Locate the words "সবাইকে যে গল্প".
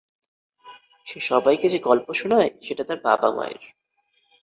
1.21-2.07